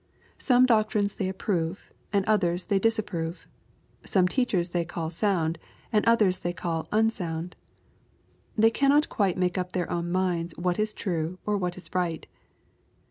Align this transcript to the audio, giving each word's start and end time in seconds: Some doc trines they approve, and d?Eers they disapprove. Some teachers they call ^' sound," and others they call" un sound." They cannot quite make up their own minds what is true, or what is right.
Some 0.39 0.65
doc 0.65 0.89
trines 0.91 1.15
they 1.17 1.29
approve, 1.29 1.91
and 2.11 2.25
d?Eers 2.25 2.65
they 2.69 2.79
disapprove. 2.79 3.45
Some 4.03 4.27
teachers 4.27 4.69
they 4.69 4.83
call 4.83 5.09
^' 5.09 5.11
sound," 5.11 5.59
and 5.93 6.03
others 6.05 6.39
they 6.39 6.53
call" 6.53 6.87
un 6.91 7.11
sound." 7.11 7.55
They 8.57 8.71
cannot 8.71 9.09
quite 9.09 9.37
make 9.37 9.59
up 9.59 9.73
their 9.73 9.91
own 9.91 10.11
minds 10.11 10.57
what 10.57 10.79
is 10.79 10.91
true, 10.91 11.37
or 11.45 11.55
what 11.55 11.77
is 11.77 11.93
right. 11.93 12.25